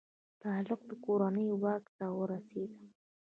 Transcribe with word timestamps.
تغلق 0.41 0.81
کورنۍ 1.05 1.47
واک 1.63 1.85
ته 1.97 2.05
ورسیده. 2.19 2.79